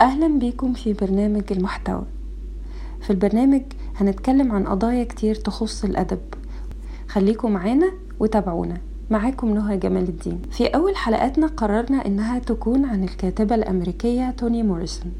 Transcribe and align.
أهلا 0.00 0.38
بيكم 0.38 0.72
في 0.72 0.92
برنامج 0.92 1.42
المحتوى. 1.50 2.02
في 3.00 3.10
البرنامج 3.10 3.62
هنتكلم 3.96 4.52
عن 4.52 4.66
قضايا 4.66 5.04
كتير 5.04 5.34
تخص 5.34 5.84
الأدب. 5.84 6.18
خليكم 7.08 7.52
معانا 7.52 7.92
وتابعونا. 8.20 8.76
معاكم 9.10 9.54
نهى 9.54 9.76
جمال 9.76 10.08
الدين. 10.08 10.42
في 10.50 10.66
أول 10.66 10.96
حلقاتنا 10.96 11.46
قررنا 11.46 12.06
إنها 12.06 12.38
تكون 12.38 12.84
عن 12.84 13.04
الكاتبة 13.04 13.54
الأمريكية 13.54 14.30
توني 14.30 14.62
موريسون. 14.62 15.12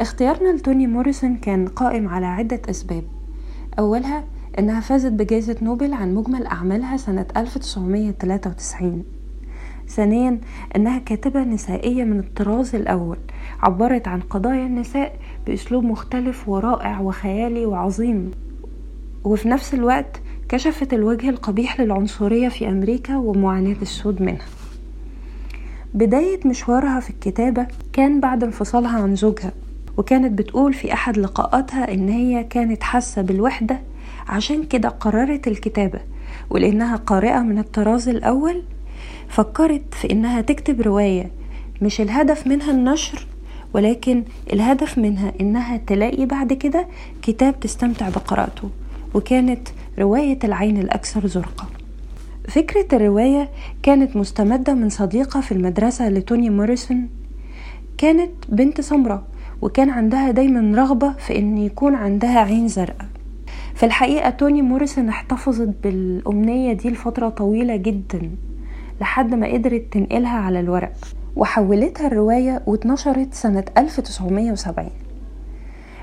اختيارنا 0.00 0.48
لتوني 0.48 0.86
موريسون 0.86 1.36
كان 1.36 1.68
قائم 1.68 2.08
على 2.08 2.26
عدة 2.26 2.60
أسباب. 2.70 3.04
أولها 3.78 4.24
إنها 4.58 4.80
فازت 4.80 5.12
بجائزة 5.12 5.56
نوبل 5.62 5.92
عن 5.92 6.14
مجمل 6.14 6.46
أعمالها 6.46 6.96
سنة 6.96 7.26
1993 7.36 9.04
ثانيا 9.88 10.38
إنها 10.76 10.98
كاتبة 10.98 11.42
نسائية 11.44 12.04
من 12.04 12.18
الطراز 12.18 12.74
الأول 12.74 13.16
عبرت 13.62 14.08
عن 14.08 14.20
قضايا 14.20 14.66
النساء 14.66 15.16
بأسلوب 15.46 15.84
مختلف 15.84 16.48
ورائع 16.48 17.00
وخيالي 17.00 17.66
وعظيم. 17.66 18.30
وفي 19.24 19.48
نفس 19.48 19.74
الوقت 19.74 20.20
كشفت 20.48 20.94
الوجه 20.94 21.28
القبيح 21.28 21.80
للعنصرية 21.80 22.48
في 22.48 22.68
أمريكا 22.68 23.16
ومعاناة 23.16 23.76
السود 23.82 24.22
منها. 24.22 24.46
بداية 25.94 26.40
مشوارها 26.46 27.00
في 27.00 27.10
الكتابة 27.10 27.66
كان 27.92 28.20
بعد 28.20 28.44
انفصالها 28.44 28.98
عن 29.02 29.16
زوجها 29.16 29.52
وكانت 29.96 30.38
بتقول 30.38 30.72
في 30.74 30.92
أحد 30.92 31.18
لقاءاتها 31.18 31.94
إن 31.94 32.08
هي 32.08 32.44
كانت 32.44 32.82
حاسة 32.82 33.22
بالوحدة 33.22 33.80
عشان 34.28 34.64
كده 34.64 34.88
قررت 34.88 35.48
الكتابة 35.48 36.00
ولأنها 36.50 36.96
قارئة 36.96 37.38
من 37.40 37.58
الطراز 37.58 38.08
الأول 38.08 38.62
فكرت 39.28 39.94
في 39.94 40.10
إنها 40.12 40.40
تكتب 40.40 40.80
رواية. 40.80 41.30
مش 41.82 42.00
الهدف 42.00 42.46
منها 42.46 42.70
النشر 42.70 43.26
ولكن 43.74 44.22
الهدف 44.52 44.98
منها 44.98 45.32
إنها 45.40 45.76
تلاقي 45.76 46.26
بعد 46.26 46.52
كده 46.52 46.86
كتاب 47.22 47.60
تستمتع 47.60 48.08
بقراءته 48.08 48.70
وكانت 49.14 49.68
رواية 49.98 50.38
العين 50.44 50.76
الأكثر 50.78 51.26
زرقه 51.26 51.66
فكرة 52.48 52.96
الرواية 52.96 53.48
كانت 53.82 54.16
مستمدة 54.16 54.74
من 54.74 54.88
صديقة 54.88 55.40
في 55.40 55.52
المدرسة 55.52 56.08
لتوني 56.08 56.50
موريسون. 56.50 57.08
كانت 57.98 58.30
بنت 58.48 58.80
سمراء 58.80 59.22
وكان 59.62 59.90
عندها 59.90 60.30
دايما 60.30 60.78
رغبة 60.82 61.12
في 61.12 61.38
إن 61.38 61.58
يكون 61.58 61.94
عندها 61.94 62.38
عين 62.38 62.68
زرقاء. 62.68 63.08
في 63.74 63.86
الحقيقة 63.86 64.30
توني 64.30 64.62
موريسون 64.62 65.08
احتفظت 65.08 65.70
بالأمنية 65.82 66.72
دي 66.72 66.90
لفترة 66.90 67.28
طويلة 67.28 67.76
جدا. 67.76 68.30
لحد 69.00 69.34
ما 69.34 69.46
قدرت 69.46 69.84
تنقلها 69.90 70.38
على 70.38 70.60
الورق 70.60 70.92
وحولتها 71.36 72.06
الرواية 72.06 72.62
واتنشرت 72.66 73.34
سنة 73.34 73.64
1970 73.78 74.90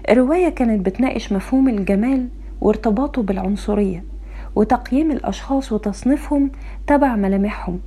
الرواية 0.10 0.50
كانت 0.50 0.86
بتناقش 0.86 1.34
مفهوم 1.34 1.70
الجمال 1.70 2.28
وارتباطه 2.62 3.24
بالعنصرية 3.24 4.04
وتقييم 4.56 5.12
الأشخاص 5.12 5.72
وتصنيفهم 5.72 6.52
تبع 6.88 7.16
ملامحهم 7.16 7.80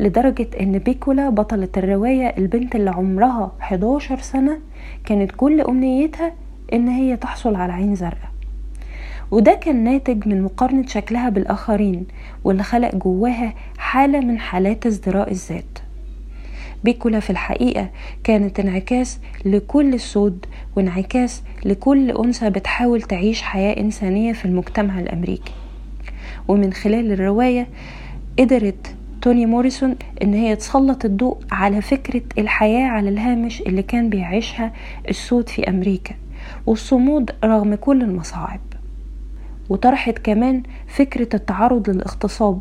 لدرجة 0.00 0.48
إن 0.60 0.78
بيكولا 0.78 1.30
بطلة 1.30 1.68
الرواية 1.76 2.26
البنت 2.38 2.74
اللي 2.76 2.90
عمرها 2.90 3.52
11 3.60 4.18
سنة 4.18 4.58
كانت 5.04 5.32
كل 5.36 5.60
أمنيتها 5.60 6.32
إن 6.72 6.88
هي 6.88 7.16
تحصل 7.16 7.54
على 7.56 7.72
عين 7.72 7.94
زرقاء. 7.94 8.30
وده 9.30 9.54
كان 9.54 9.84
ناتج 9.84 10.28
من 10.28 10.42
مقارنة 10.42 10.86
شكلها 10.86 11.28
بالآخرين 11.28 12.06
واللي 12.44 12.62
خلق 12.62 12.94
جواها 12.94 13.54
حالة 13.90 14.20
من 14.20 14.38
حالات 14.38 14.86
ازدراء 14.86 15.30
الذات. 15.30 15.78
بيكولا 16.84 17.20
في 17.20 17.30
الحقيقة 17.30 17.90
كانت 18.24 18.60
انعكاس 18.60 19.20
لكل 19.44 19.94
السود 19.94 20.46
وانعكاس 20.76 21.42
لكل 21.64 22.10
أنثى 22.10 22.50
بتحاول 22.50 23.02
تعيش 23.02 23.42
حياة 23.42 23.80
إنسانية 23.80 24.32
في 24.32 24.44
المجتمع 24.44 24.98
الأمريكي. 24.98 25.52
ومن 26.48 26.72
خلال 26.72 27.12
الرواية 27.12 27.68
قدرت 28.38 28.94
توني 29.22 29.46
موريسون 29.46 29.96
إن 30.22 30.34
هي 30.34 30.56
تسلط 30.56 31.04
الضوء 31.04 31.38
على 31.52 31.82
فكرة 31.82 32.22
الحياة 32.38 32.88
على 32.88 33.08
الهامش 33.08 33.60
اللي 33.60 33.82
كان 33.82 34.10
بيعيشها 34.10 34.72
السود 35.08 35.48
في 35.48 35.68
أمريكا 35.68 36.14
والصمود 36.66 37.30
رغم 37.44 37.74
كل 37.74 38.02
المصاعب. 38.02 38.60
وطرحت 39.68 40.18
كمان 40.18 40.62
فكرة 40.88 41.36
التعرض 41.36 41.90
للاغتصاب. 41.90 42.60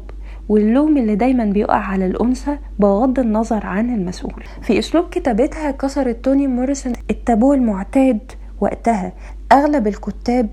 واللوم 0.49 0.97
اللي 0.97 1.15
دايما 1.15 1.45
بيقع 1.45 1.75
على 1.77 2.05
الأنثى 2.05 2.57
بغض 2.79 3.19
النظر 3.19 3.65
عن 3.65 3.93
المسؤول. 3.95 4.43
في 4.61 4.79
أسلوب 4.79 5.09
كتابتها 5.09 5.71
كسرت 5.71 6.25
توني 6.25 6.47
موريسون 6.47 6.93
التابو 7.09 7.53
المعتاد 7.53 8.19
وقتها. 8.61 9.13
أغلب 9.51 9.87
الكتاب 9.87 10.49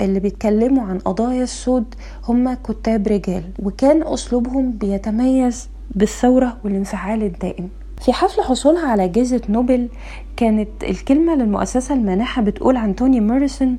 اللي 0.00 0.20
بيتكلموا 0.20 0.84
عن 0.84 0.98
قضايا 0.98 1.42
السود 1.42 1.94
هم 2.28 2.54
كتاب 2.54 3.08
رجال 3.08 3.42
وكان 3.62 4.02
أسلوبهم 4.02 4.70
بيتميز 4.72 5.68
بالثورة 5.94 6.56
والانفعال 6.64 7.22
الدائم. 7.22 7.68
في 8.00 8.12
حفل 8.12 8.42
حصولها 8.42 8.88
على 8.88 9.08
جائزة 9.08 9.40
نوبل 9.48 9.88
كانت 10.36 10.68
الكلمة 10.82 11.34
للمؤسسة 11.34 11.94
المانحة 11.94 12.42
بتقول 12.42 12.76
عن 12.76 12.94
توني 12.96 13.20
موريسون 13.20 13.78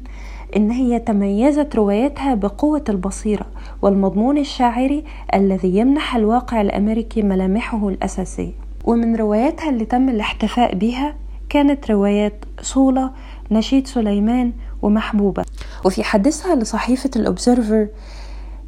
إن 0.56 0.72
هي 0.72 1.00
تميزت 1.00 1.76
رواياتها 1.76 2.36
بقوة 2.36 2.84
البصيرة 2.90 3.46
والمضمون 3.82 4.38
الشاعري 4.38 5.04
الذي 5.34 5.78
يمنح 5.78 6.16
الواقع 6.16 6.62
الأمريكي 6.62 7.22
ملامحه 7.22 7.90
الأساسية. 7.90 8.52
ومن 8.86 9.16
رواياتها 9.16 9.70
اللي 9.70 9.86
تم 9.86 10.10
الاحتفاء 10.10 10.76
بها 10.76 11.16
كانت 11.50 11.92
روايات 11.92 12.46
صولة 12.62 13.12
نشيد 13.52 13.88
سليمان 13.88 14.52
ومحبوبة. 14.82 15.44
وفي 15.86 16.04
حديثها 16.04 16.56
لصحيفة 16.56 17.10
الأوبزرفر 17.16 17.88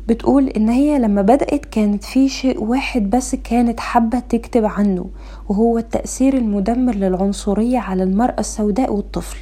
بتقول 0.08 0.48
إن 0.48 0.70
هي 0.70 1.00
لما 1.00 1.22
بدأت 1.22 1.66
كانت 1.66 2.04
في 2.04 2.30
شيء 2.30 2.64
واحد 2.64 3.10
بس 3.10 3.36
كانت 3.36 3.80
حابة 3.80 4.20
تكتب 4.20 4.66
عنه 4.66 5.06
وهو 5.50 5.78
التأثير 5.78 6.34
المدمر 6.34 6.96
للعنصرية 6.96 7.80
على 7.80 8.04
المرأة 8.04 8.40
السوداء 8.40 8.94
والطفل. 8.94 9.38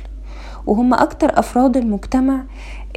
وهم 0.67 0.93
أكتر 0.93 1.39
أفراد 1.39 1.77
المجتمع 1.77 2.43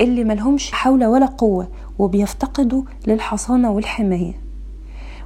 اللي 0.00 0.24
ملهمش 0.24 0.72
حول 0.72 1.04
ولا 1.04 1.26
قوة 1.26 1.68
وبيفتقدوا 1.98 2.82
للحصانة 3.06 3.70
والحماية. 3.72 4.32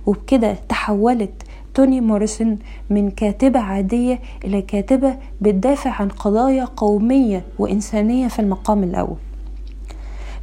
وبكده 0.06 0.56
تحولت 0.68 1.42
توني 1.74 2.00
موريسون 2.00 2.58
من 2.90 3.10
كاتبة 3.10 3.60
عادية 3.60 4.20
إلى 4.44 4.62
كاتبة 4.62 5.16
بتدافع 5.40 5.90
عن 5.90 6.08
قضايا 6.08 6.64
قومية 6.64 7.42
وإنسانية 7.58 8.28
في 8.28 8.38
المقام 8.38 8.84
الأول. 8.84 9.16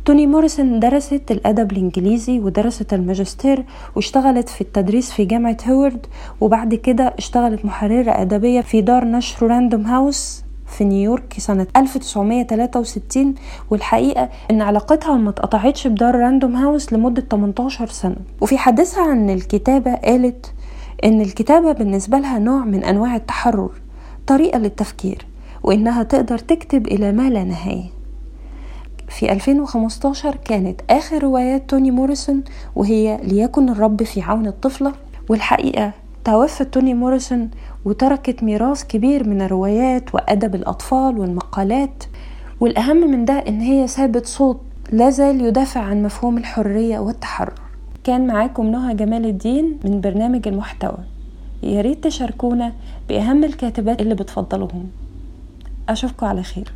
توني 0.06 0.28
موريسون 0.28 0.80
درست 0.80 1.32
الأدب 1.32 1.72
الإنجليزي 1.72 2.40
ودرست 2.40 2.94
الماجستير 2.94 3.66
واشتغلت 3.96 4.50
في 4.50 4.62
التدريس 4.62 5.12
في 5.12 5.26
جامعة 5.26 5.58
هوارد 5.68 6.06
وبعد 6.42 6.76
كده 6.76 7.14
اشتغلت 7.18 7.66
محررة 7.66 8.12
أدبية 8.12 8.62
في 8.62 8.82
دار 8.82 9.06
نشر 9.06 9.48
راندوم 9.48 9.86
هاوس 9.86 10.45
في 10.68 10.84
نيويورك 10.84 11.36
سنة 11.38 11.68
1963 11.78 13.36
والحقيقة 13.70 14.30
إن 14.52 14.62
علاقتها 14.62 15.18
ما 15.18 15.30
اتقطعتش 15.30 15.88
بدار 15.88 16.16
راندوم 16.16 16.56
هاوس 16.56 16.94
لمدة 16.94 17.22
18 17.32 17.88
سنة. 17.88 18.16
وفي 18.42 18.58
حديثها 18.58 19.04
عن 19.04 19.30
الكتابة 19.30 19.96
قالت 19.96 20.54
إن 21.04 21.22
الكتابة 21.22 21.72
بالنسبة 21.72 22.18
لها 22.18 22.40
نوع 22.40 22.66
من 22.66 22.84
أنواع 22.84 23.16
التحرر 23.16 23.72
طريقة 24.28 24.60
للتفكير 24.60 25.26
وإنها 25.64 26.04
تقدر 26.04 26.38
تكتب 26.38 26.88
إلى 26.88 27.12
ما 27.12 27.30
لا 27.30 27.44
نهاية. 27.44 27.96
في 29.10 29.32
2015 29.32 30.36
كانت 30.36 30.82
آخر 30.90 31.24
روايات 31.24 31.70
توني 31.70 31.92
موريسون 31.92 32.44
وهي 32.76 33.20
ليكن 33.24 33.70
الرب 33.70 34.04
في 34.04 34.22
عون 34.22 34.48
الطفلة 34.48 34.94
والحقيقة 35.30 35.92
توفت 36.26 36.74
توني 36.74 36.94
موريسون 36.94 37.50
وتركت 37.86 38.44
ميراث 38.44 38.84
كبير 38.84 39.30
من 39.30 39.42
الروايات 39.42 40.16
وأدب 40.16 40.56
الأطفال 40.56 41.20
والمقالات. 41.20 42.04
والأهم 42.60 43.12
من 43.12 43.26
ده 43.26 43.34
إن 43.34 43.62
هي 43.62 43.88
سابت 43.88 44.26
صوت 44.26 44.62
لازال 44.92 45.42
يدافع 45.42 45.82
عن 45.82 46.04
مفهوم 46.04 46.38
الحرية 46.38 47.00
والتحرر. 47.00 47.54
كان 48.04 48.28
معاكم 48.28 48.66
نهى 48.72 48.94
جمال 48.94 49.26
الدين 49.26 49.80
من 49.84 50.02
برنامج 50.02 50.48
المحتوى. 50.48 50.98
يا 51.64 51.82
ريت 51.82 52.04
تشاركونا 52.04 52.74
بأهم 53.10 53.44
الكاتبات 53.44 54.02
اللي 54.02 54.16
بتفضلوهم 54.16 54.88
أشوفكم 55.90 56.26
على 56.26 56.44
خير. 56.44 56.72